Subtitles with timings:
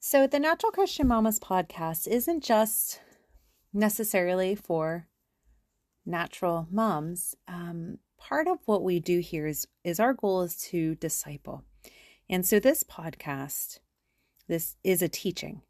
[0.00, 3.00] So, the Natural Christian Mamas podcast isn't just
[3.72, 5.08] necessarily for
[6.04, 7.34] natural moms.
[7.48, 11.64] Um, part of what we do here is, is our goal is to disciple.
[12.28, 13.78] And so, this podcast,
[14.46, 15.62] this is a teaching.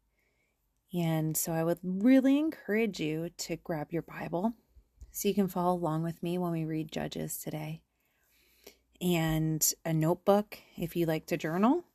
[0.93, 4.53] And so, I would really encourage you to grab your Bible
[5.11, 7.81] so you can follow along with me when we read Judges today
[9.01, 11.85] and a notebook if you like to journal.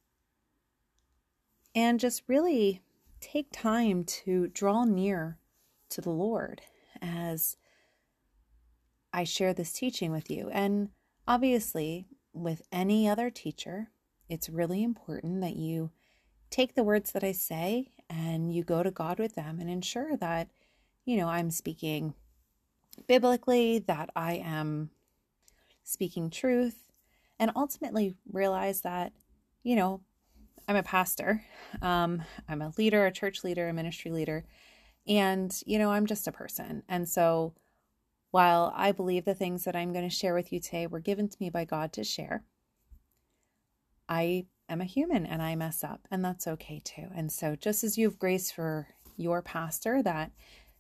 [1.75, 2.83] And just really
[3.21, 5.39] take time to draw near
[5.91, 6.63] to the Lord
[7.01, 7.57] as
[9.13, 10.51] I share this teaching with you.
[10.51, 10.91] And
[11.27, 13.89] obviously, with any other teacher,
[14.29, 15.91] it's really important that you
[16.51, 20.17] take the words that I say and you go to God with them and ensure
[20.17, 20.49] that,
[21.05, 22.15] you know, I'm speaking
[23.07, 24.91] biblically, that I am
[25.83, 26.90] speaking truth,
[27.41, 29.13] and ultimately realize that,
[29.65, 30.03] you know,
[30.69, 31.43] I'm a pastor,
[31.83, 34.45] um, I'm a leader, a church leader, a ministry leader,
[35.09, 36.85] and, you know, I'm just a person.
[36.89, 37.55] And so
[38.31, 41.29] while I believe the things that I'm going to share with you today were given
[41.29, 42.45] to me by God to share,
[44.07, 47.09] I am a human and I mess up, and that's okay too.
[47.15, 50.31] And so, just as you have grace for your pastor that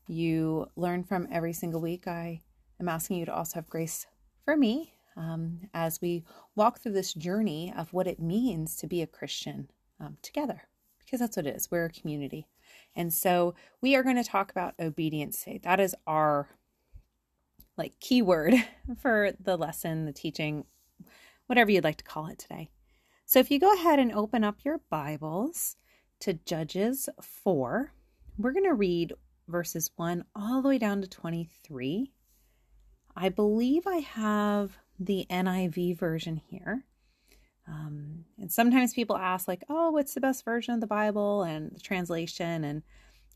[0.07, 2.43] you learn from every single week, I
[2.79, 4.07] am asking you to also have grace
[4.45, 9.03] for me um, as we walk through this journey of what it means to be
[9.03, 10.63] a Christian um, together,
[10.99, 11.71] because that's what it is.
[11.71, 12.47] We're a community.
[12.95, 15.61] And so we are going to talk about obedience today.
[15.63, 16.49] That is our
[17.77, 18.55] like keyword
[19.01, 20.65] for the lesson, the teaching,
[21.47, 22.71] whatever you'd like to call it today.
[23.25, 25.77] So if you go ahead and open up your Bibles
[26.21, 27.93] to Judges 4,
[28.39, 29.15] we're going to read
[29.47, 32.13] verses 1 all the way down to 23.
[33.17, 36.85] I believe I have the NIV version here.
[37.67, 41.73] Um, and sometimes people ask, like, oh, what's the best version of the Bible and
[41.73, 42.65] the translation?
[42.65, 42.83] And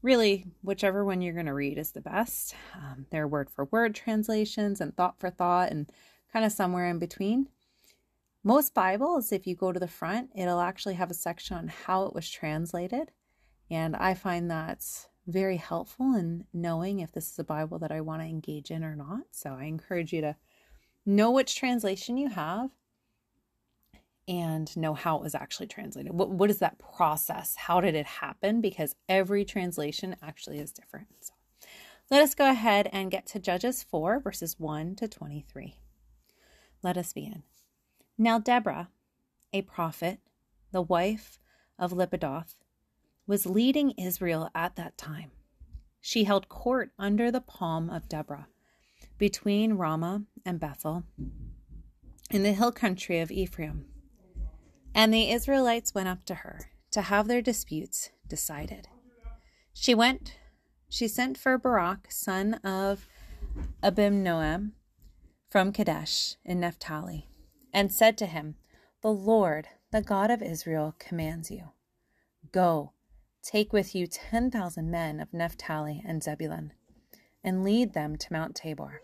[0.02, 2.54] really, whichever one you're going to read is the best.
[2.74, 5.90] Um, there are word for word translations and thought for thought and
[6.32, 7.48] kind of somewhere in between.
[8.42, 12.04] Most Bibles, if you go to the front, it'll actually have a section on how
[12.04, 13.10] it was translated.
[13.70, 18.02] And I find that's very helpful in knowing if this is a Bible that I
[18.02, 19.22] want to engage in or not.
[19.30, 20.36] So I encourage you to
[21.06, 22.70] know which translation you have
[24.26, 26.12] and know how it was actually translated.
[26.12, 27.56] What, what is that process?
[27.56, 28.60] How did it happen?
[28.60, 31.08] Because every translation actually is different.
[31.20, 31.34] So
[32.10, 35.76] let us go ahead and get to Judges 4, verses 1 to 23.
[36.82, 37.42] Let us begin.
[38.16, 38.88] Now, Deborah,
[39.52, 40.20] a prophet,
[40.72, 41.38] the wife
[41.78, 42.56] of Lapidoth,
[43.26, 45.30] was leading Israel at that time.
[46.00, 48.48] She held court under the palm of Deborah
[49.18, 51.04] between Ramah and Bethel
[52.30, 53.86] in the hill country of Ephraim.
[54.94, 58.88] And the Israelites went up to her to have their disputes decided.
[59.72, 60.36] She went,
[60.88, 63.08] she sent for Barak, son of
[63.82, 64.72] Abinoam,
[65.48, 67.28] from Kadesh in Naphtali,
[67.72, 68.54] and said to him,
[69.02, 71.70] The Lord, the God of Israel, commands you
[72.52, 72.92] Go,
[73.42, 76.72] take with you 10,000 men of Naphtali and Zebulun
[77.44, 79.02] and lead them to Mount Tabor.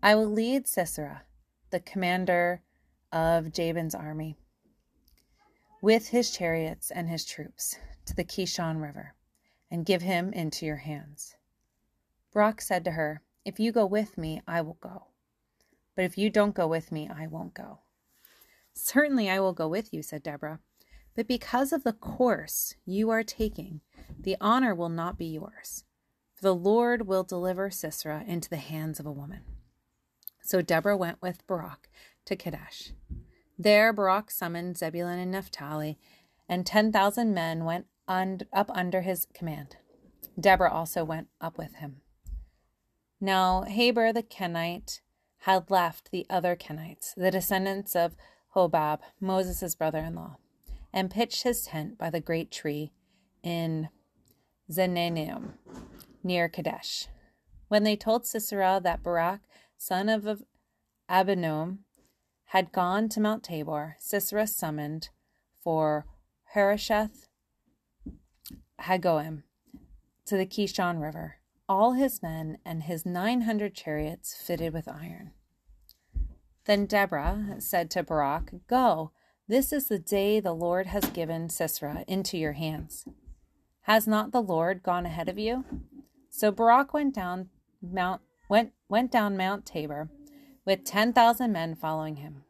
[0.00, 1.24] I will lead Sisera,
[1.70, 2.62] the commander
[3.12, 4.36] of Jabin's army,
[5.82, 7.76] with his chariots and his troops
[8.06, 9.14] to the Kishon River
[9.70, 11.34] and give him into your hands.
[12.32, 15.08] Barak said to her, If you go with me, I will go.
[15.96, 17.80] But if you don't go with me, I won't go.
[18.72, 20.60] Certainly I will go with you, said Deborah.
[21.16, 23.80] But because of the course you are taking,
[24.16, 25.84] the honor will not be yours
[26.40, 29.40] the Lord will deliver Sisera into the hands of a woman.
[30.42, 31.88] So Deborah went with Barak
[32.26, 32.92] to Kadesh.
[33.58, 35.98] There Barak summoned Zebulun and Naphtali,
[36.48, 39.76] and 10,000 men went un- up under his command.
[40.38, 42.02] Deborah also went up with him.
[43.20, 45.00] Now Heber the Kenite
[45.42, 48.16] had left the other Kenites, the descendants of
[48.54, 50.36] Hobab, Moses' brother in law,
[50.92, 52.92] and pitched his tent by the great tree
[53.42, 53.88] in
[54.70, 55.52] Zaanannim,
[56.22, 57.06] near Kadesh.
[57.68, 59.40] When they told Sisera that Barak,
[59.76, 60.42] son of
[61.10, 61.78] Abinoam,
[62.46, 65.10] had gone to Mount Tabor, Sisera summoned
[65.62, 66.06] for
[66.54, 67.28] Harosheth
[68.80, 69.42] Hagoyim
[70.24, 71.38] to the Kishon River
[71.68, 75.32] all his men and his nine hundred chariots fitted with iron.
[76.64, 79.12] Then Deborah said to Barak, Go,
[79.46, 83.06] this is the day the Lord has given Sisera into your hands.
[83.82, 85.64] Has not the Lord gone ahead of you?
[86.28, 87.48] So Barak went down
[87.80, 90.08] Mount went went down Mount Tabor
[90.64, 92.44] with ten thousand men following him.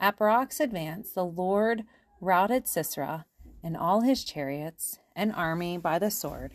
[0.00, 1.84] At Barak's advance, the Lord
[2.20, 3.26] routed Sisera
[3.62, 6.54] and all his chariots and army by the sword.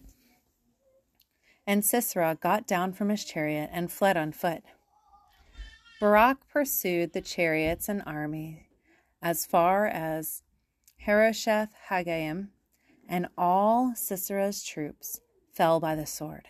[1.68, 4.64] And Sisera got down from his chariot and fled on foot.
[6.00, 8.68] Barak pursued the chariots and army
[9.22, 10.44] as far as
[11.06, 12.50] Harosheth Hagoyim,
[13.08, 15.22] and all Sisera's troops
[15.54, 16.50] fell by the sword.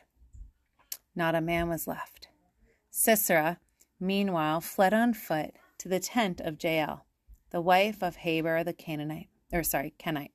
[1.16, 2.30] Not a man was left.
[2.90, 3.60] Sisera,
[4.00, 7.06] meanwhile, fled on foot to the tent of Jael,
[7.52, 10.32] the wife of Heber the Canaanite, or sorry, Kenite.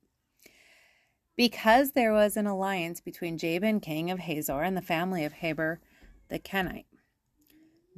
[1.37, 5.81] Because there was an alliance between Jabin, king of Hazor, and the family of Heber
[6.29, 6.87] the Kenite.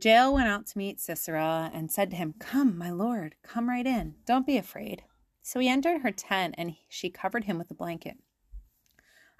[0.02, 3.86] Jael went out to meet Sisera and said to him, Come, my lord, come right
[3.86, 4.14] in.
[4.24, 5.02] Don't be afraid.
[5.42, 8.16] So he entered her tent and she covered him with a blanket.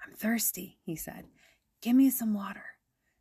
[0.03, 1.25] I'm thirsty, he said.
[1.81, 2.63] Give me some water.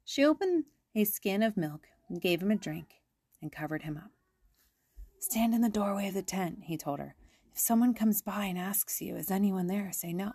[0.05, 2.95] She opened a skin of milk and gave him a drink
[3.41, 4.11] and covered him up.
[5.19, 7.15] Stand in the doorway of the tent, he told her.
[7.53, 9.93] If someone comes by and asks you, Is anyone there?
[9.93, 10.33] say no.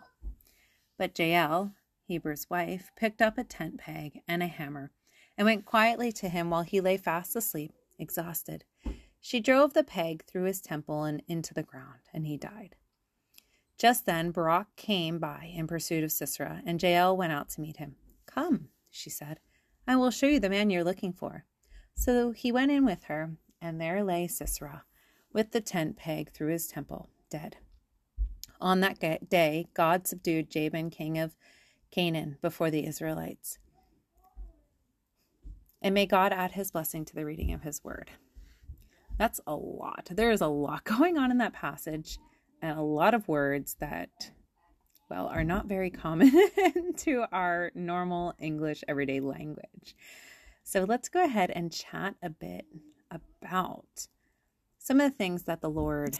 [0.97, 1.73] But Jael,
[2.07, 4.91] Heber's wife, picked up a tent peg and a hammer
[5.37, 8.63] and went quietly to him while he lay fast asleep, exhausted.
[9.19, 12.75] She drove the peg through his temple and into the ground, and he died.
[13.77, 17.77] Just then Barak came by in pursuit of Sisera, and Jael went out to meet
[17.77, 17.95] him.
[18.25, 19.39] Come, she said.
[19.87, 21.45] I will show you the man you're looking for.
[21.95, 23.31] So he went in with her,
[23.61, 24.83] and there lay Sisera,
[25.33, 27.57] with the tent peg through his temple, dead.
[28.61, 31.35] On that day, God subdued Jabin, king of
[31.91, 33.57] Canaan, before the Israelites.
[35.81, 38.11] And may God add his blessing to the reading of his word.
[39.17, 40.07] That's a lot.
[40.11, 42.17] There is a lot going on in that passage,
[42.61, 44.31] and a lot of words that
[45.09, 46.31] well, are not very common
[46.97, 49.95] to our normal English everyday language.
[50.63, 52.65] So let's go ahead and chat a bit
[53.11, 54.07] about
[54.79, 56.19] some of the things that the Lord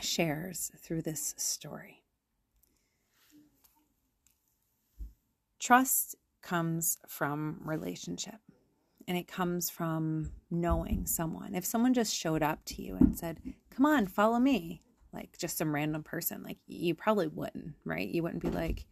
[0.00, 2.02] shares through this story.
[5.58, 8.40] Trust comes from relationship
[9.08, 11.54] and it comes from knowing someone.
[11.54, 13.40] If someone just showed up to you and said,
[13.70, 14.82] Come on, follow me,
[15.16, 18.08] like just some random person, like you probably wouldn't, right?
[18.08, 18.84] You wouldn't be like,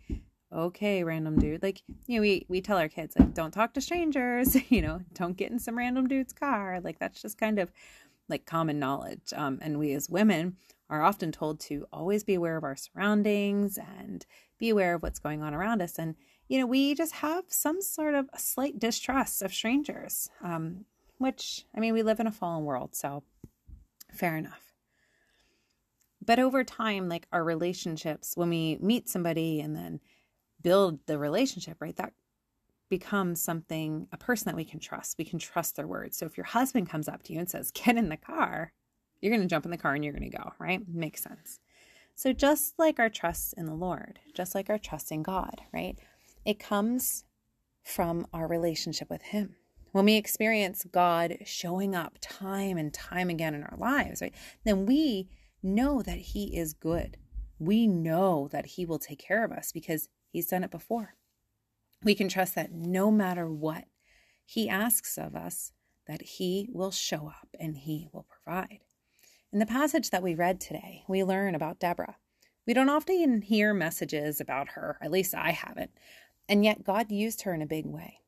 [0.53, 1.63] okay, random dude.
[1.63, 5.01] Like, you know, we, we tell our kids, like, don't talk to strangers, you know,
[5.13, 6.81] don't get in some random dude's car.
[6.83, 7.71] Like, that's just kind of
[8.29, 9.33] like common knowledge.
[9.35, 10.57] Um, and we as women
[10.89, 14.25] are often told to always be aware of our surroundings and
[14.59, 15.99] be aware of what's going on around us.
[15.99, 16.15] And,
[16.49, 20.85] you know, we just have some sort of slight distrust of strangers, um,
[21.19, 23.25] which, I mean, we live in a fallen world, so
[24.13, 24.64] fair enough.
[26.27, 30.01] But over time, like our relationships, when we meet somebody and then
[30.63, 32.13] build the relationship, right, that
[32.91, 35.19] becomes something, a person that we can trust.
[35.19, 36.17] We can trust their words.
[36.17, 38.73] So if your husband comes up to you and says, get in the car,
[39.21, 40.81] you're going to jump in the car and you're going to go, right?
[40.87, 41.61] Makes sense.
[42.15, 45.99] So just like our trust in the Lord, just like our trust in God, right?
[46.45, 47.25] It comes
[47.83, 49.57] from our relationship with Him.
[49.93, 54.35] When we experience God showing up time and time again in our lives, right?
[54.65, 55.29] Then we
[55.65, 57.17] know that He is good.
[57.59, 61.15] We know that He will take care of us because He's done it before.
[62.03, 63.85] We can trust that no matter what
[64.45, 65.73] He asks of us,
[66.07, 68.81] that He will show up and He will provide.
[69.53, 72.17] In the passage that we read today, we learn about Deborah.
[72.67, 75.93] We don't often hear messages about her, at least I haven't,
[76.49, 78.19] and yet God used her in a big way.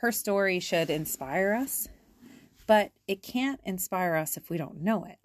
[0.00, 1.86] Her story should inspire us,
[2.66, 5.18] but it can't inspire us if we don't know it.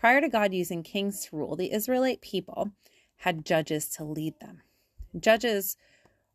[0.00, 2.70] Prior to God using kings to rule, the Israelite people
[3.18, 4.62] had judges to lead them.
[5.18, 5.76] Judges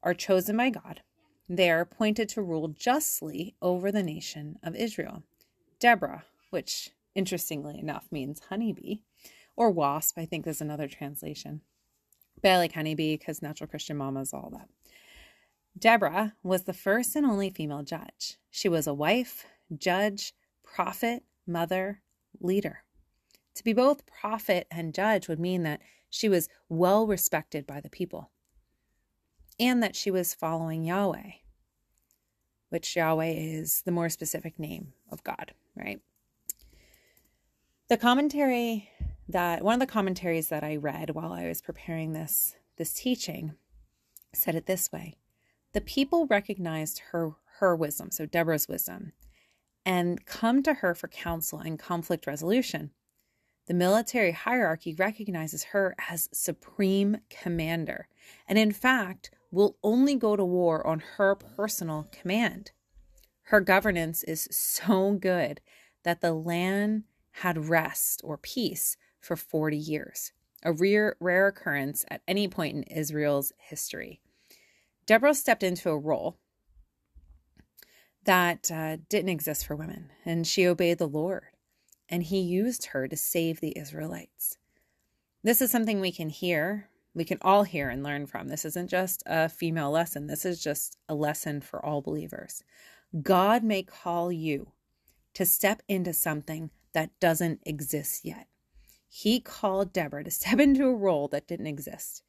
[0.04, 1.02] are chosen by God.
[1.50, 5.24] They are appointed to rule justly over the nation of Israel.
[5.80, 9.00] Deborah, which interestingly enough, means honeybee
[9.56, 11.62] or wasp, I think is another translation.
[12.44, 14.70] But I like honeybee because natural Christian mamas, all that.
[15.78, 18.38] Deborah was the first and only female judge.
[18.52, 22.02] She was a wife, judge, prophet, mother,
[22.40, 22.85] leader.
[23.56, 27.90] To be both prophet and judge would mean that she was well respected by the
[27.90, 28.32] people
[29.60, 31.32] and that she was following Yahweh,
[32.70, 36.02] which Yahweh is the more specific name of God, right?
[37.88, 38.90] The commentary
[39.28, 43.54] that one of the commentaries that I read while I was preparing this this teaching
[44.34, 45.16] said it this way.
[45.74, 49.14] The people recognized her her wisdom, so Deborah's wisdom,
[49.86, 52.92] and come to her for counsel and conflict resolution.
[53.68, 58.08] The military hierarchy recognizes her as supreme commander,
[58.48, 62.72] and in fact, will only go to war on her personal command.
[63.44, 65.62] Her governance is so good
[66.04, 70.32] that the land had rest or peace for 40 years,
[70.64, 74.22] a rare, rare occurrence at any point in Israel's history.
[75.06, 76.38] Deborah stepped into a role
[78.26, 81.44] that uh, didn't exist for women, and she obeyed the Lord,
[82.10, 84.58] and he used her to save the Israelites.
[85.44, 88.48] This is something we can hear, we can all hear and learn from.
[88.48, 92.64] This isn't just a female lesson, this is just a lesson for all believers.
[93.22, 94.72] God may call you
[95.34, 98.48] to step into something that doesn't exist yet.
[99.08, 102.24] He called Deborah to step into a role that didn't exist.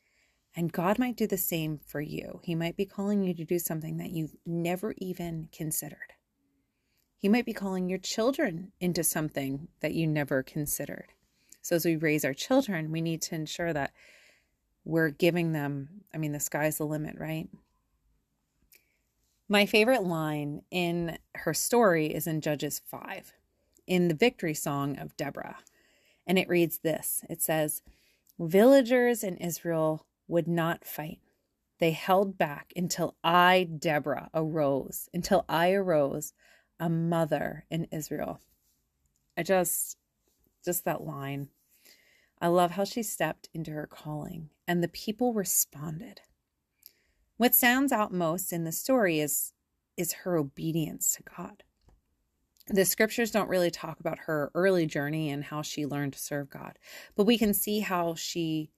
[0.55, 2.41] And God might do the same for you.
[2.43, 6.15] He might be calling you to do something that you've never even considered.
[7.19, 11.13] He might be calling your children into something that you never considered.
[11.63, 13.93] So, as we raise our children, we need to ensure that
[14.85, 17.49] we're giving them, I mean, the sky's the limit, right?
[19.49, 23.33] My favorite line in her story is in Judges 5,
[23.87, 25.59] in the victory song of Deborah.
[26.27, 27.83] And it reads this it says,
[28.39, 31.21] Villagers in Israel would not fight.
[31.79, 36.33] They held back until I, Deborah, arose, until I arose,
[36.79, 38.41] a mother in Israel.
[39.37, 39.97] I just,
[40.65, 41.49] just that line.
[42.41, 46.21] I love how she stepped into her calling and the people responded.
[47.37, 49.53] What stands out most in the story is,
[49.97, 51.63] is her obedience to God.
[52.69, 56.51] The scriptures don't really talk about her early journey and how she learned to serve
[56.51, 56.79] God,
[57.15, 58.71] but we can see how she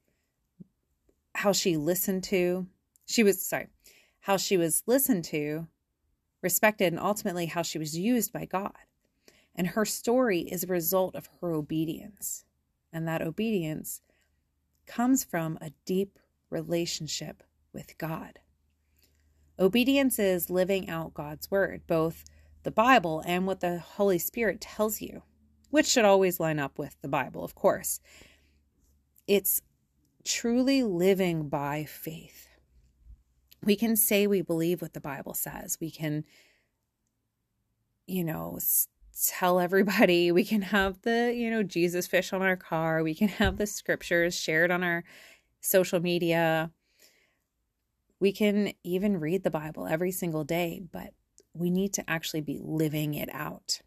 [1.34, 2.66] how she listened to,
[3.06, 3.68] she was, sorry,
[4.20, 5.68] how she was listened to,
[6.42, 8.72] respected, and ultimately how she was used by God.
[9.54, 12.44] And her story is a result of her obedience.
[12.92, 14.02] And that obedience
[14.86, 16.18] comes from a deep
[16.50, 17.42] relationship
[17.72, 18.38] with God.
[19.58, 22.24] Obedience is living out God's word, both
[22.62, 25.22] the Bible and what the Holy Spirit tells you,
[25.70, 28.00] which should always line up with the Bible, of course.
[29.26, 29.60] It's
[30.24, 32.47] truly living by faith.
[33.64, 35.78] We can say we believe what the Bible says.
[35.80, 36.24] We can,
[38.06, 38.58] you know,
[39.26, 40.30] tell everybody.
[40.38, 43.02] We can have the, you know, Jesus fish on our car.
[43.02, 45.04] We can have the scriptures shared on our
[45.60, 46.70] social media.
[48.20, 51.12] We can even read the Bible every single day, but
[51.54, 53.80] we need to actually be living it out.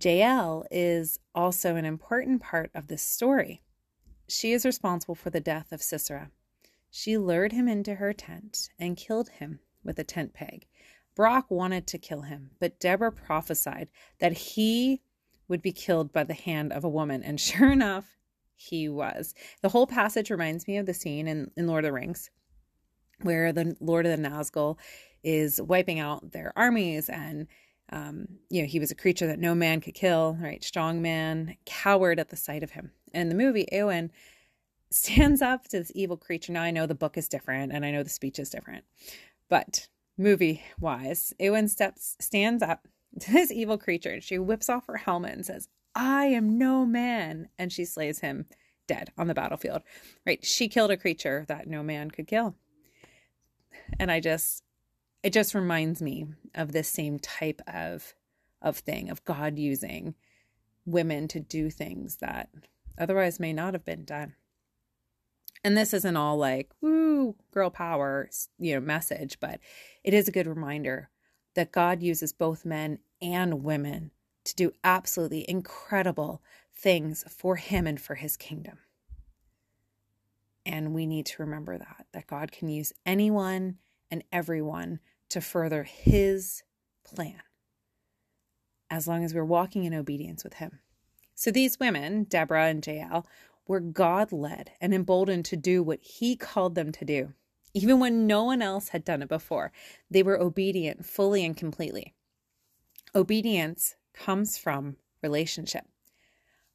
[0.00, 3.62] Jael is also an important part of this story.
[4.28, 6.30] She is responsible for the death of Sisera.
[6.90, 10.66] She lured him into her tent and killed him with a tent peg.
[11.14, 15.02] Barak wanted to kill him, but Deborah prophesied that he
[15.48, 17.22] would be killed by the hand of a woman.
[17.22, 18.16] And sure enough,
[18.54, 19.34] he was.
[19.62, 22.30] The whole passage reminds me of the scene in, in Lord of the Rings
[23.22, 24.78] where the Lord of the Nazgul
[25.22, 27.46] is wiping out their armies and
[27.92, 30.62] um, you know, he was a creature that no man could kill, right?
[30.62, 32.92] Strong man, coward at the sight of him.
[33.12, 34.10] And in the movie, Eowyn
[34.90, 36.52] stands up to this evil creature.
[36.52, 38.84] Now I know the book is different and I know the speech is different,
[39.48, 42.86] but movie wise, Eowyn steps stands up
[43.20, 46.86] to this evil creature and she whips off her helmet and says, I am no
[46.86, 47.48] man.
[47.58, 48.46] And she slays him
[48.86, 49.82] dead on the battlefield.
[50.26, 50.44] Right?
[50.44, 52.54] She killed a creature that no man could kill.
[53.98, 54.62] And I just
[55.22, 58.14] it just reminds me of this same type of
[58.62, 60.14] of thing of God using
[60.84, 62.48] women to do things that
[62.98, 64.34] otherwise may not have been done.
[65.64, 69.60] And this isn't all like, woo, girl power, you know, message, but
[70.04, 71.10] it is a good reminder
[71.54, 74.12] that God uses both men and women
[74.44, 76.42] to do absolutely incredible
[76.74, 78.78] things for him and for his kingdom.
[80.66, 83.78] And we need to remember that, that God can use anyone
[84.10, 85.00] and everyone
[85.30, 86.62] to further his
[87.04, 87.42] plan.
[88.90, 90.80] as long as we're walking in obedience with Him.
[91.34, 93.26] So these women, Deborah and Jael,
[93.70, 97.34] were God led and emboldened to do what He called them to do.
[97.72, 99.70] Even when no one else had done it before,
[100.10, 102.12] they were obedient fully and completely.
[103.14, 105.84] Obedience comes from relationship.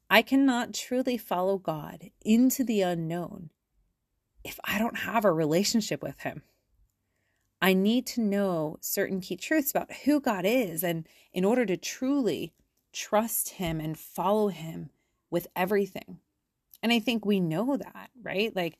[0.08, 3.50] I cannot truly follow God into the unknown
[4.42, 6.44] if I don't have a relationship with Him.
[7.60, 11.76] I need to know certain key truths about who God is, and in order to
[11.76, 12.54] truly
[12.94, 14.88] trust Him and follow Him
[15.30, 16.20] with everything.
[16.86, 18.54] And I think we know that, right?
[18.54, 18.78] Like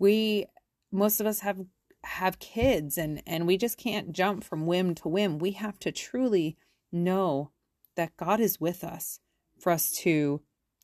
[0.00, 0.46] we
[0.90, 1.64] most of us have
[2.02, 5.38] have kids and and we just can't jump from whim to whim.
[5.38, 6.56] We have to truly
[6.90, 7.52] know
[7.94, 9.20] that God is with us
[9.60, 10.40] for us to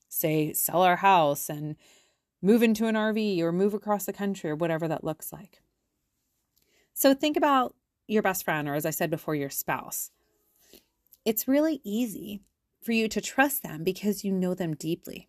[0.08, 1.74] say sell our house and
[2.40, 5.62] move into an RV or move across the country or whatever that looks like.
[6.94, 7.74] So think about
[8.06, 10.12] your best friend or as I said before your spouse.
[11.24, 12.44] It's really easy
[12.80, 15.28] for you to trust them because you know them deeply.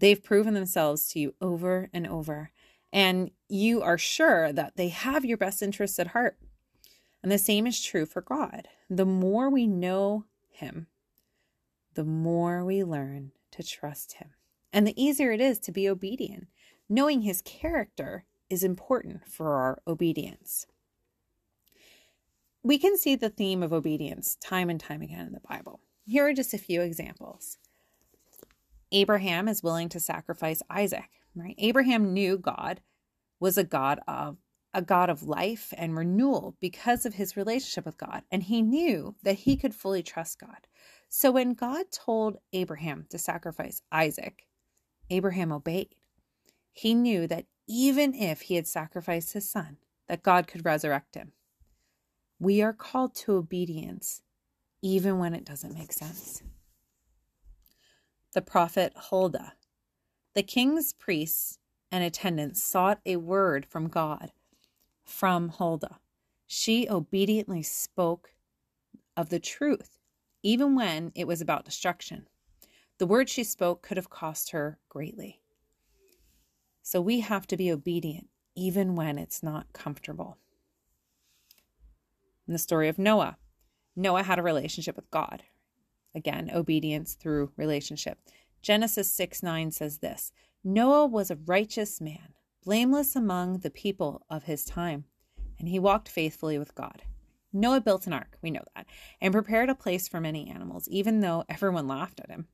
[0.00, 2.50] They've proven themselves to you over and over,
[2.92, 6.38] and you are sure that they have your best interests at heart.
[7.22, 8.66] And the same is true for God.
[8.88, 10.86] The more we know Him,
[11.94, 14.30] the more we learn to trust Him.
[14.72, 16.46] And the easier it is to be obedient.
[16.88, 20.66] Knowing His character is important for our obedience.
[22.62, 25.80] We can see the theme of obedience time and time again in the Bible.
[26.06, 27.58] Here are just a few examples.
[28.92, 31.54] Abraham is willing to sacrifice Isaac, right?
[31.58, 32.80] Abraham knew God
[33.38, 34.36] was a God of
[34.72, 39.16] a God of life and renewal because of his relationship with God, and he knew
[39.24, 40.68] that he could fully trust God.
[41.08, 44.46] So when God told Abraham to sacrifice Isaac,
[45.10, 45.96] Abraham obeyed.
[46.72, 49.78] He knew that even if he had sacrificed his son,
[50.08, 51.32] that God could resurrect him.
[52.38, 54.22] We are called to obedience
[54.82, 56.42] even when it doesn't make sense
[58.32, 59.54] the prophet Huldah.
[60.34, 61.58] The king's priests
[61.90, 64.32] and attendants sought a word from God
[65.04, 65.98] from Huldah.
[66.46, 68.32] She obediently spoke
[69.16, 69.98] of the truth,
[70.42, 72.28] even when it was about destruction.
[72.98, 75.40] The word she spoke could have cost her greatly.
[76.82, 80.38] So we have to be obedient, even when it's not comfortable.
[82.46, 83.36] In the story of Noah,
[83.94, 85.42] Noah had a relationship with God.
[86.14, 88.18] Again, obedience through relationship.
[88.62, 94.44] Genesis 6 9 says this Noah was a righteous man, blameless among the people of
[94.44, 95.04] his time,
[95.58, 97.02] and he walked faithfully with God.
[97.52, 98.86] Noah built an ark, we know that,
[99.20, 102.46] and prepared a place for many animals, even though everyone laughed at him.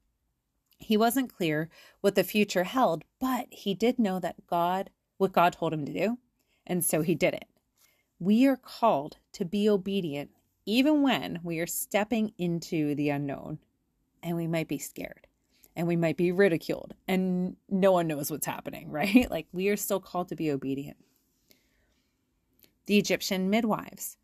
[0.78, 1.68] He wasn't clear
[2.00, 5.92] what the future held, but he did know that God, what God told him to
[5.92, 6.18] do,
[6.66, 7.48] and so he did it.
[8.18, 10.30] We are called to be obedient
[10.66, 13.58] even when we are stepping into the unknown
[14.22, 15.28] and we might be scared
[15.76, 19.30] and we might be ridiculed and no one knows what's happening, right?
[19.30, 20.98] Like we are still called to be obedient.
[22.86, 24.16] The Egyptian midwives.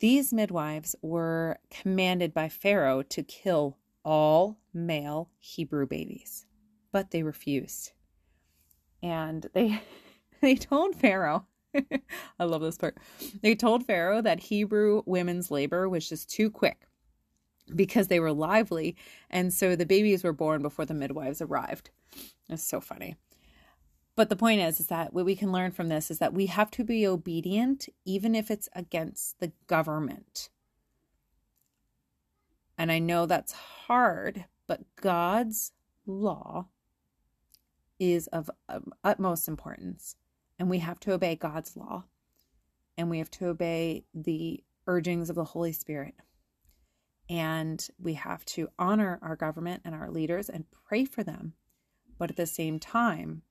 [0.00, 6.44] These midwives were commanded by Pharaoh to kill all male Hebrew babies,
[6.92, 7.92] but they refused.
[9.02, 9.80] And they
[10.40, 11.46] they told Pharaoh
[12.38, 12.98] I love this part.
[13.42, 16.86] They told Pharaoh that Hebrew women's labor was just too quick
[17.74, 18.96] because they were lively,
[19.30, 21.90] and so the babies were born before the midwives arrived.
[22.48, 23.16] It's so funny.
[24.16, 26.46] But the point is, is that what we can learn from this is that we
[26.46, 30.50] have to be obedient, even if it's against the government.
[32.78, 35.72] And I know that's hard, but God's
[36.06, 36.66] law
[37.98, 38.50] is of
[39.02, 40.16] utmost importance
[40.58, 42.04] and we have to obey God's law
[42.96, 46.14] and we have to obey the urgings of the Holy Spirit.
[47.28, 51.54] And we have to honor our government and our leaders and pray for them.
[52.18, 53.42] But at the same time,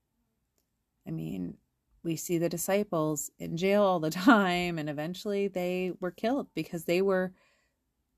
[1.08, 1.58] I mean,
[2.04, 6.86] we see the disciples in jail all the time, and eventually they were killed because
[6.86, 7.34] they were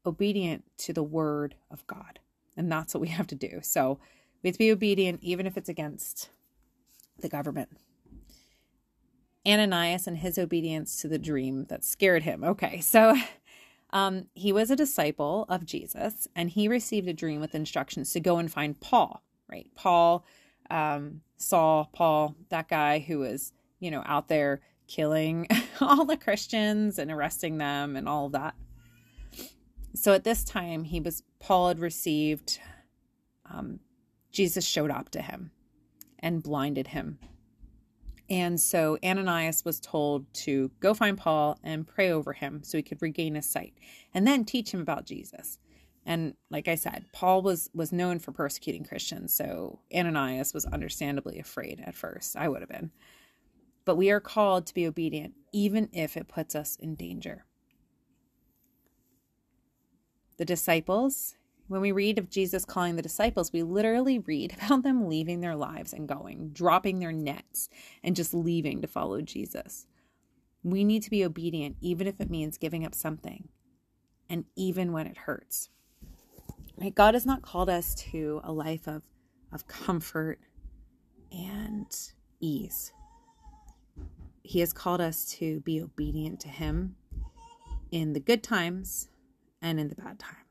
[0.06, 2.20] obedient to the word of God.
[2.58, 3.60] And that's what we have to do.
[3.62, 4.00] So
[4.44, 6.30] we have to be obedient, even if it's against
[7.20, 7.70] the government.
[9.46, 12.44] Ananias and his obedience to the dream that scared him.
[12.44, 13.16] Okay, so
[13.92, 18.20] um, he was a disciple of Jesus and he received a dream with instructions to
[18.20, 19.68] go and find Paul, right?
[19.76, 20.26] Paul,
[20.70, 25.48] um, Saul, Paul, that guy who was, you know, out there killing
[25.82, 28.56] all the Christians and arresting them and all of that.
[29.94, 32.60] So at this time, he was, Paul had received,
[33.50, 33.80] um,
[34.32, 35.52] Jesus showed up to him
[36.20, 37.20] and blinded him
[38.30, 42.84] And so Ananias was told to go find Paul and pray over him so he
[42.84, 43.74] could regain his sight
[44.14, 45.60] and then teach him about Jesus.
[46.06, 51.40] And like I said, Paul was was known for persecuting Christians, so Ananias was understandably
[51.40, 52.36] afraid at first.
[52.36, 52.92] I would have been.
[53.86, 57.46] But we are called to be obedient even if it puts us in danger.
[60.38, 61.36] The disciples,
[61.68, 65.56] when we read of Jesus calling the disciples, we literally read about them leaving their
[65.56, 67.70] lives and going, dropping their nets
[68.04, 69.88] and just leaving to follow Jesus.
[70.64, 73.50] We need to be obedient even if it means giving up something
[74.30, 75.70] and even when it hurts.
[76.78, 76.94] Right?
[76.94, 79.04] God has not called us to a life of,
[79.52, 80.40] of comfort
[81.32, 81.86] and
[82.40, 82.92] ease.
[84.44, 86.96] He has called us to be obedient to Him
[87.92, 89.10] in the good times
[89.62, 90.45] and in the bad times.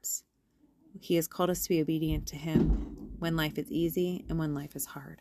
[1.00, 4.54] He has called us to be obedient to Him when life is easy and when
[4.54, 5.20] life is hard.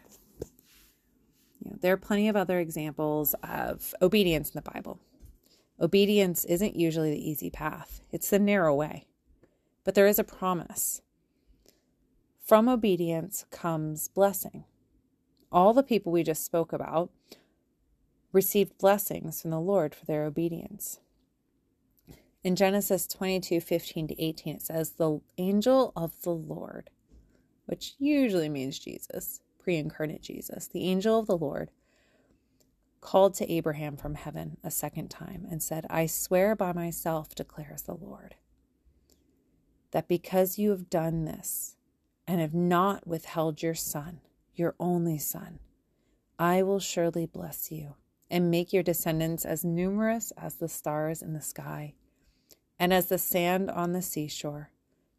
[1.59, 4.99] You know, there are plenty of other examples of obedience in the Bible.
[5.79, 9.07] Obedience isn't usually the easy path, it's the narrow way.
[9.83, 11.01] But there is a promise.
[12.39, 14.65] From obedience comes blessing.
[15.51, 17.09] All the people we just spoke about
[18.31, 20.99] received blessings from the Lord for their obedience.
[22.43, 26.89] In Genesis 22 15 to 18, it says, The angel of the Lord,
[27.67, 31.71] which usually means Jesus, pre incarnate Jesus, the angel of the Lord
[32.99, 37.83] called to Abraham from heaven a second time and said, I swear by myself, declares
[37.83, 38.35] the Lord,
[39.91, 41.75] that because you have done this
[42.27, 44.21] and have not withheld your son,
[44.55, 45.59] your only son,
[46.39, 47.95] I will surely bless you
[48.29, 51.93] and make your descendants as numerous as the stars in the sky
[52.79, 54.71] and as the sand on the seashore.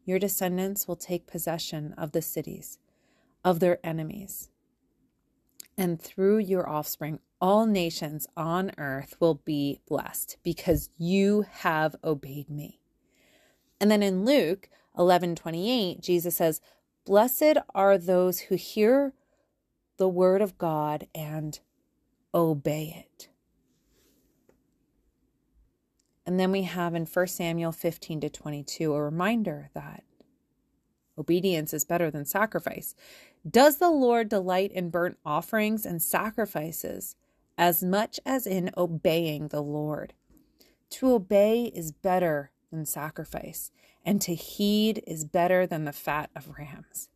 [0.05, 2.79] Your descendants will take possession of the cities
[3.45, 4.51] of their enemies.
[5.77, 12.49] And through your offspring, all nations on earth will be blessed because you have obeyed
[12.49, 12.81] me.
[13.81, 16.61] And then in Luke 11 28, Jesus says,
[17.05, 19.13] Blessed are those who hear
[19.97, 21.59] the word of God and
[22.35, 23.29] obey it.
[26.27, 30.05] And then we have in 1 Samuel 15 to 22 a reminder that
[31.19, 32.95] obedience is better than sacrifice.
[33.49, 37.15] Does the Lord delight in burnt offerings and sacrifices
[37.59, 40.15] as much as in obeying the Lord?
[40.91, 43.71] To obey is better than sacrifice,
[44.05, 47.09] and to heed is better than the fat of rams.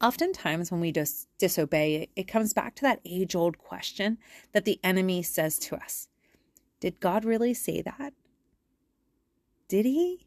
[0.00, 4.18] Oftentimes, when we just disobey, it comes back to that age old question
[4.52, 6.08] that the enemy says to us
[6.80, 8.14] Did God really say that?
[9.68, 10.26] Did he?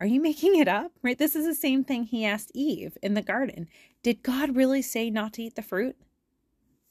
[0.00, 0.92] Are you making it up?
[1.02, 1.18] Right?
[1.18, 3.68] This is the same thing he asked Eve in the garden.
[4.02, 5.96] Did God really say not to eat the fruit?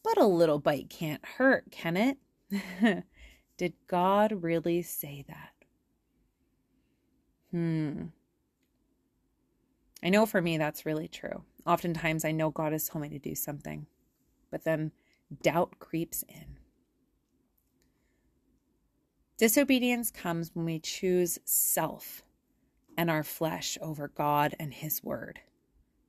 [0.03, 2.17] But a little bite can't hurt, can it?
[3.57, 5.53] Did God really say that?
[7.51, 8.05] Hmm.
[10.03, 11.43] I know for me that's really true.
[11.65, 13.87] Oftentimes I know God has told me to do something,
[14.51, 14.91] but then
[15.41, 16.56] doubt creeps in.
[19.37, 22.23] Disobedience comes when we choose self
[22.97, 25.41] and our flesh over God and His Word.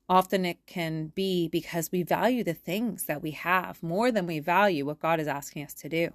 [0.09, 4.39] Often it can be because we value the things that we have more than we
[4.39, 6.15] value what God is asking us to do.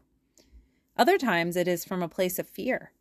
[0.98, 2.94] Other times it is from a place of fear.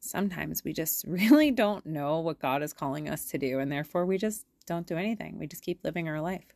[0.00, 4.04] Sometimes we just really don't know what God is calling us to do, and therefore
[4.04, 5.38] we just don't do anything.
[5.38, 6.46] We just keep living our life.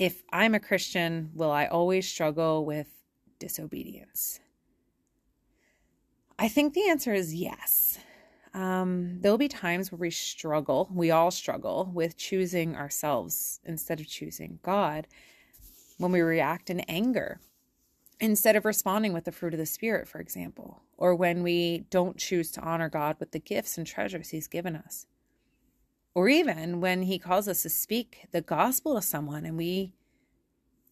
[0.00, 3.03] If I'm a Christian, will I always struggle with
[3.44, 4.40] disobedience?
[6.38, 7.98] I think the answer is yes.
[8.54, 14.08] Um, there'll be times where we struggle, we all struggle with choosing ourselves instead of
[14.08, 15.06] choosing God
[15.98, 17.40] when we react in anger
[18.18, 22.16] instead of responding with the fruit of the Spirit, for example, or when we don't
[22.16, 25.06] choose to honor God with the gifts and treasures He's given us,
[26.14, 29.92] or even when He calls us to speak the gospel to someone and we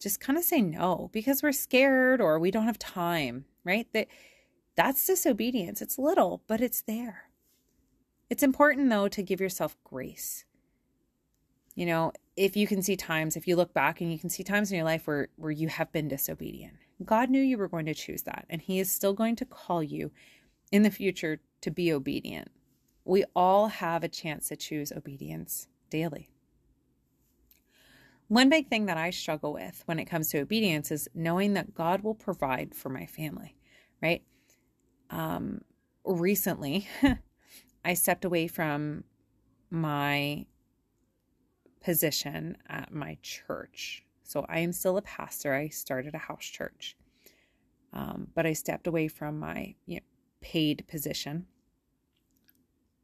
[0.03, 3.87] just kind of say no because we're scared or we don't have time, right?
[3.93, 4.07] That
[4.75, 5.81] that's disobedience.
[5.81, 7.29] It's little, but it's there.
[8.29, 10.43] It's important though to give yourself grace.
[11.73, 14.43] You know, if you can see times, if you look back and you can see
[14.43, 16.75] times in your life where where you have been disobedient.
[17.05, 19.81] God knew you were going to choose that, and he is still going to call
[19.81, 20.11] you
[20.71, 22.49] in the future to be obedient.
[23.05, 26.29] We all have a chance to choose obedience daily.
[28.33, 31.75] One big thing that I struggle with when it comes to obedience is knowing that
[31.75, 33.55] God will provide for my family,
[34.01, 34.23] right?
[35.11, 35.61] Um,
[36.03, 36.87] recently,
[37.85, 39.03] I stepped away from
[39.69, 40.47] my
[41.79, 44.03] position at my church.
[44.23, 45.53] So I am still a pastor.
[45.53, 46.97] I started a house church.
[47.93, 50.05] Um, but I stepped away from my you know,
[50.41, 51.45] paid position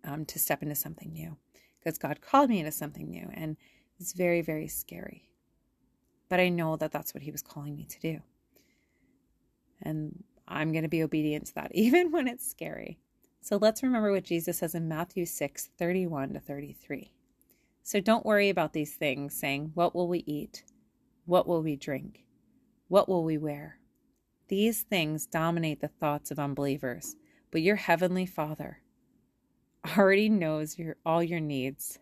[0.04, 1.38] um, to step into something new
[1.78, 3.30] because God called me into something new.
[3.32, 3.58] And
[4.00, 5.30] it's very, very scary.
[6.30, 8.22] But I know that that's what He was calling me to do.
[9.82, 13.00] And I'm going to be obedient to that, even when it's scary.
[13.42, 17.14] So let's remember what Jesus says in Matthew 6 31 to 33.
[17.84, 20.64] So don't worry about these things, saying, What will we eat?
[21.26, 22.26] What will we drink?
[22.88, 23.80] What will we wear?
[24.48, 27.16] These things dominate the thoughts of unbelievers,
[27.52, 28.82] but your heavenly Father
[29.98, 32.00] already knows your, all your needs.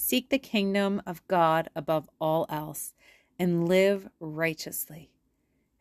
[0.00, 2.94] Seek the kingdom of God above all else
[3.36, 5.10] and live righteously,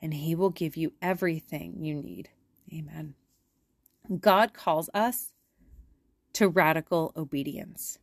[0.01, 2.29] and He will give you everything you need.
[2.73, 3.13] Amen.
[4.19, 5.33] God calls us
[6.33, 7.99] to radical obedience,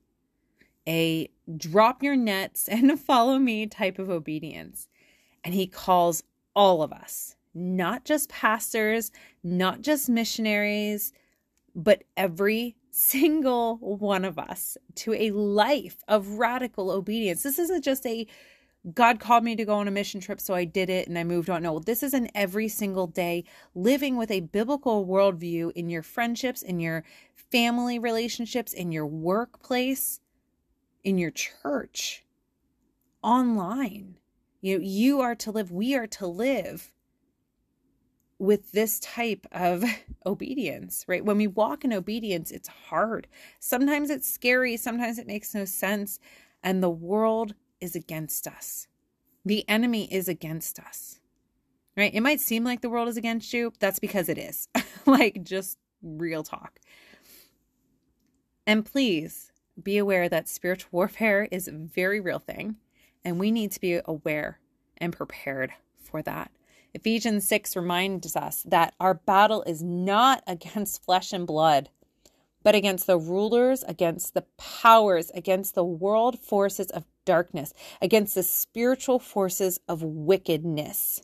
[0.87, 4.87] a drop your nets and follow me type of obedience.
[5.43, 6.23] And He calls
[6.55, 9.11] all of us, not just pastors,
[9.43, 11.13] not just missionaries,
[11.75, 17.43] but every single one of us to a life of radical obedience.
[17.43, 18.27] This isn't just a
[18.93, 21.25] God called me to go on a mission trip, so I did it and I
[21.25, 21.63] moved on.
[21.63, 26.63] No, this is an every single day living with a biblical worldview in your friendships,
[26.63, 27.03] in your
[27.35, 30.21] family relationships, in your workplace,
[31.03, 32.25] in your church,
[33.23, 34.19] online.
[34.61, 36.93] You know, you are to live, we are to live
[38.45, 39.85] with this type of
[40.27, 41.25] obedience, right?
[41.25, 43.27] When we walk in obedience, it's hard.
[43.59, 46.21] Sometimes it's scary, sometimes it makes no sense,
[46.63, 48.87] and the world is against us.
[49.45, 51.21] The enemy is against us,
[51.97, 52.15] right?
[52.15, 53.73] It might seem like the world is against you.
[53.79, 54.69] That's because it is.
[55.07, 56.81] like, just real talk.
[58.67, 59.53] And please
[59.83, 62.77] be aware that spiritual warfare is a very real thing,
[63.25, 64.61] and we need to be aware
[64.97, 66.51] and prepared for that.
[66.95, 71.91] Ephesians 6 reminds us that our battle is not against flesh and blood,
[72.63, 78.43] but against the rulers, against the powers, against the world forces of darkness, against the
[78.43, 81.23] spiritual forces of wickedness.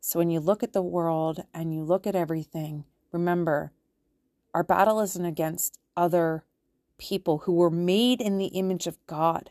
[0.00, 3.72] So when you look at the world and you look at everything, remember
[4.54, 6.44] our battle isn't against other
[6.98, 9.50] people who were made in the image of God.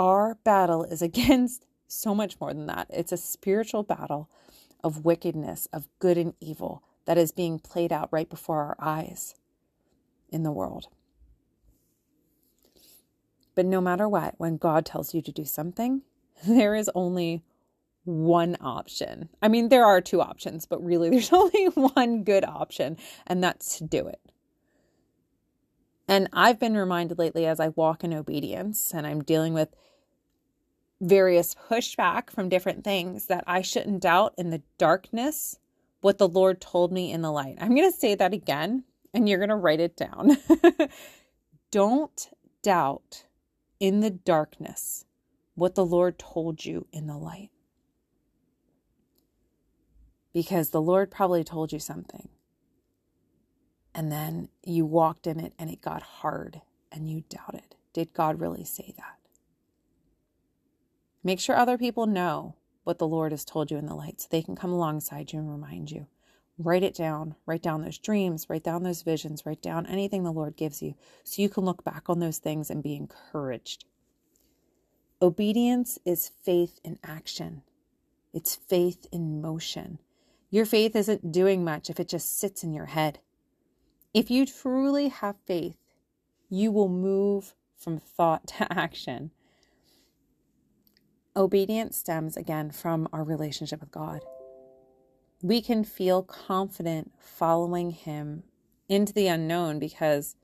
[0.00, 2.86] Our battle is against so much more than that.
[2.88, 4.30] It's a spiritual battle
[4.82, 9.34] of wickedness, of good and evil that is being played out right before our eyes
[10.30, 10.86] in the world.
[13.54, 16.00] But no matter what, when God tells you to do something,
[16.48, 17.42] there is only
[18.04, 19.28] one option.
[19.42, 23.76] I mean, there are two options, but really there's only one good option, and that's
[23.78, 24.29] to do it.
[26.10, 29.68] And I've been reminded lately as I walk in obedience and I'm dealing with
[31.00, 35.60] various pushback from different things that I shouldn't doubt in the darkness
[36.00, 37.58] what the Lord told me in the light.
[37.60, 38.82] I'm going to say that again
[39.14, 40.36] and you're going to write it down.
[41.70, 42.28] Don't
[42.60, 43.26] doubt
[43.78, 45.04] in the darkness
[45.54, 47.50] what the Lord told you in the light.
[50.34, 52.30] Because the Lord probably told you something.
[53.94, 57.76] And then you walked in it and it got hard and you doubted.
[57.92, 59.18] Did God really say that?
[61.22, 64.28] Make sure other people know what the Lord has told you in the light so
[64.30, 66.06] they can come alongside you and remind you.
[66.58, 67.34] Write it down.
[67.46, 68.46] Write down those dreams.
[68.48, 69.44] Write down those visions.
[69.44, 72.70] Write down anything the Lord gives you so you can look back on those things
[72.70, 73.84] and be encouraged.
[75.22, 77.62] Obedience is faith in action,
[78.32, 79.98] it's faith in motion.
[80.50, 83.20] Your faith isn't doing much if it just sits in your head.
[84.12, 85.76] If you truly have faith,
[86.48, 89.30] you will move from thought to action.
[91.36, 94.20] Obedience stems again from our relationship with God.
[95.42, 98.42] We can feel confident following Him
[98.88, 100.36] into the unknown because,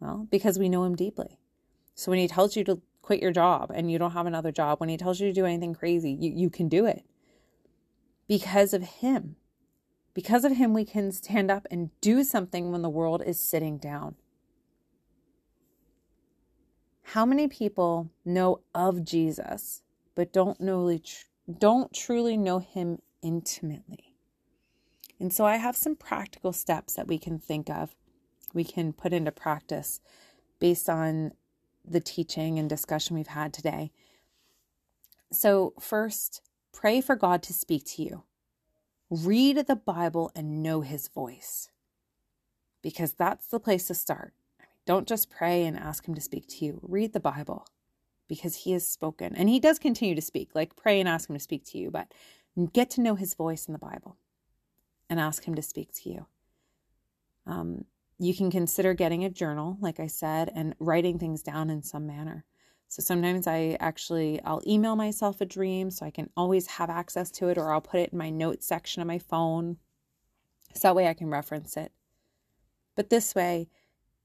[0.00, 1.38] well, because we know Him deeply.
[1.94, 4.80] So when He tells you to quit your job and you don't have another job,
[4.80, 7.04] when He tells you to do anything crazy, you, you can do it
[8.26, 9.36] because of Him.
[10.14, 13.78] Because of Him, we can stand up and do something when the world is sitting
[13.78, 14.16] down.
[17.02, 19.82] How many people know of Jesus
[20.14, 20.98] but don't know
[21.58, 24.14] don't truly know him intimately.
[25.18, 27.94] And so I have some practical steps that we can think of.
[28.52, 30.00] We can put into practice
[30.58, 31.32] based on
[31.84, 33.92] the teaching and discussion we've had today.
[35.32, 38.22] So, first, pray for God to speak to you.
[39.12, 41.68] Read the Bible and know his voice
[42.82, 44.32] because that's the place to start.
[44.86, 46.80] Don't just pray and ask Him to speak to you.
[46.82, 47.66] Read the Bible
[48.26, 49.36] because He has spoken.
[49.36, 51.90] And He does continue to speak, like pray and ask Him to speak to you,
[51.90, 52.12] but
[52.72, 54.16] get to know His voice in the Bible
[55.08, 56.26] and ask Him to speak to you.
[57.46, 57.84] Um,
[58.18, 62.06] you can consider getting a journal, like I said, and writing things down in some
[62.06, 62.44] manner.
[62.92, 67.30] So sometimes I actually I'll email myself a dream so I can always have access
[67.30, 69.78] to it or I'll put it in my notes section of my phone.
[70.74, 71.90] So that way I can reference it.
[72.94, 73.70] But this way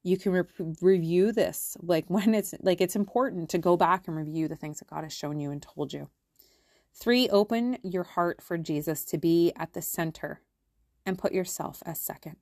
[0.03, 4.17] you can re- review this like when it's like it's important to go back and
[4.17, 6.10] review the things that God has shown you and told you.
[6.93, 10.41] 3 open your heart for Jesus to be at the center
[11.06, 12.36] and put yourself as second.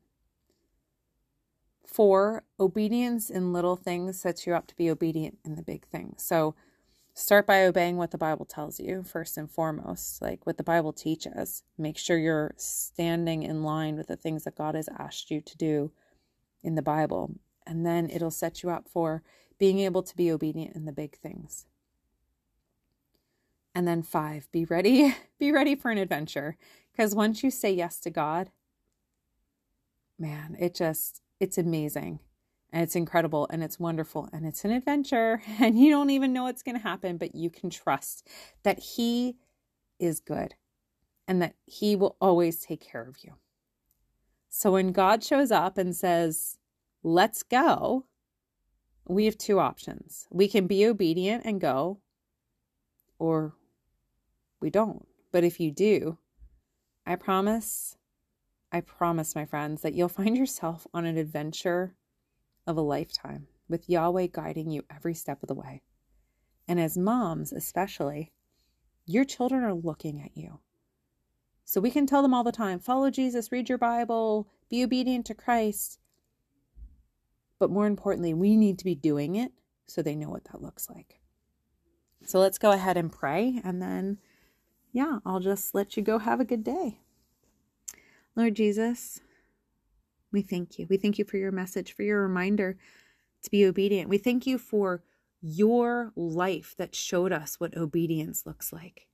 [1.85, 6.23] Four, obedience in little things sets you up to be obedient in the big things.
[6.23, 6.55] So
[7.13, 10.93] start by obeying what the Bible tells you, first and foremost, like what the Bible
[10.93, 11.63] teaches.
[11.77, 15.57] Make sure you're standing in line with the things that God has asked you to
[15.57, 15.91] do
[16.63, 17.35] in the Bible.
[17.67, 19.21] And then it'll set you up for
[19.57, 21.65] being able to be obedient in the big things.
[23.73, 26.57] And then five, be ready, be ready for an adventure.
[26.91, 28.49] Because once you say yes to God,
[30.17, 32.19] man, it just it's amazing
[32.71, 36.43] and it's incredible and it's wonderful and it's an adventure and you don't even know
[36.43, 38.27] what's going to happen, but you can trust
[38.63, 39.37] that He
[39.99, 40.55] is good
[41.27, 43.33] and that He will always take care of you.
[44.49, 46.57] So when God shows up and says,
[47.03, 48.05] let's go,
[49.07, 50.27] we have two options.
[50.31, 51.99] We can be obedient and go,
[53.19, 53.53] or
[54.59, 55.07] we don't.
[55.31, 56.17] But if you do,
[57.05, 57.97] I promise
[58.75, 61.95] I promise, my friends, that you'll find yourself on an adventure
[62.67, 65.81] of a lifetime with Yahweh guiding you every step of the way.
[66.67, 68.33] And as moms, especially,
[69.05, 70.59] your children are looking at you.
[71.63, 75.25] So we can tell them all the time follow Jesus, read your Bible, be obedient
[75.27, 75.99] to Christ.
[77.57, 79.53] But more importantly, we need to be doing it
[79.85, 81.21] so they know what that looks like.
[82.25, 83.61] So let's go ahead and pray.
[83.63, 84.17] And then,
[84.91, 86.99] yeah, I'll just let you go have a good day.
[88.35, 89.21] Lord Jesus,
[90.31, 90.87] we thank you.
[90.89, 92.77] We thank you for your message, for your reminder
[93.43, 94.09] to be obedient.
[94.09, 95.03] We thank you for
[95.41, 99.07] your life that showed us what obedience looks like.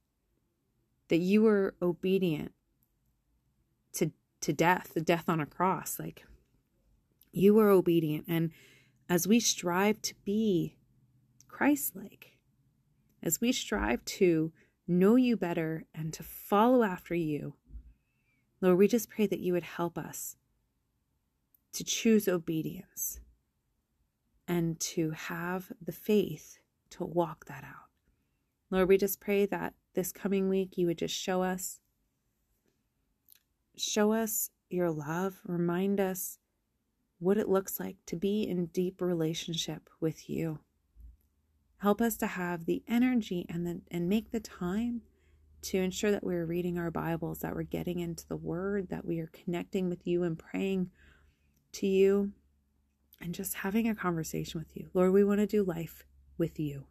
[1.10, 2.54] That you were obedient
[3.94, 6.00] to to death, the death on a cross.
[6.00, 6.26] Like
[7.32, 8.52] you were obedient and
[9.08, 10.78] as we strive to be
[11.50, 12.38] Christ-like,
[13.22, 14.54] as we strive to
[14.88, 17.56] know you better and to follow after you,
[18.62, 20.38] Lord, we just pray that you would help us
[21.74, 23.20] to choose obedience
[24.48, 26.60] and to have the faith
[26.92, 27.90] to walk that out.
[28.70, 31.80] Lord, we just pray that this coming week you would just show us
[33.78, 36.38] show us your love, remind us
[37.20, 40.60] what it looks like to be in deep relationship with you.
[41.78, 45.02] Help us to have the energy and the, and make the time
[45.62, 49.20] to ensure that we're reading our Bibles, that we're getting into the Word, that we
[49.20, 50.90] are connecting with you and praying
[51.74, 52.32] to you,
[53.22, 54.90] and just having a conversation with you.
[54.94, 56.04] Lord, we want to do life
[56.38, 56.86] with you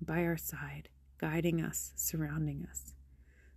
[0.00, 2.94] by our side, guiding us, surrounding us.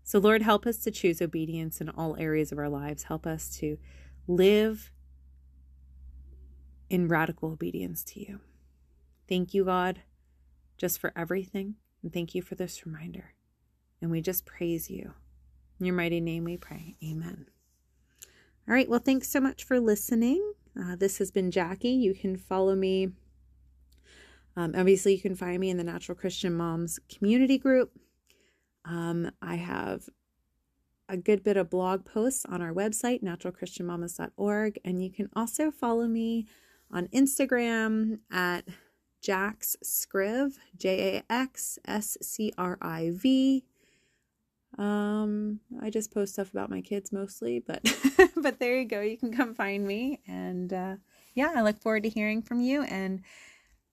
[0.03, 3.03] So, Lord, help us to choose obedience in all areas of our lives.
[3.03, 3.77] Help us to
[4.27, 4.91] live
[6.89, 8.39] in radical obedience to you.
[9.29, 10.01] Thank you, God,
[10.77, 11.75] just for everything.
[12.03, 13.33] And thank you for this reminder.
[14.01, 15.13] And we just praise you.
[15.79, 16.95] In your mighty name we pray.
[17.03, 17.47] Amen.
[18.67, 18.89] All right.
[18.89, 20.53] Well, thanks so much for listening.
[20.79, 21.89] Uh, this has been Jackie.
[21.89, 23.09] You can follow me.
[24.55, 27.91] Um, obviously, you can find me in the Natural Christian Moms community group.
[28.85, 30.09] Um, I have
[31.09, 34.79] a good bit of blog posts on our website, naturalchristianmamas.org.
[34.85, 36.47] And you can also follow me
[36.91, 38.65] on Instagram at
[39.21, 43.65] Jax Scriv, J A X S C R I V.
[44.81, 47.83] Um, I just post stuff about my kids mostly, but
[48.35, 49.01] but there you go.
[49.01, 50.95] You can come find me, and uh,
[51.35, 52.81] yeah, I look forward to hearing from you.
[52.81, 53.21] And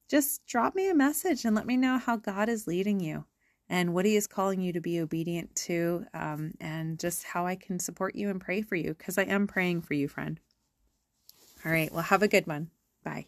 [0.09, 3.27] just drop me a message and let me know how God is leading you
[3.69, 7.55] and what He is calling you to be obedient to, um, and just how I
[7.55, 10.41] can support you and pray for you because I am praying for you, friend.
[11.67, 11.93] All right.
[11.93, 12.71] Well, have a good one.
[13.05, 13.27] Bye.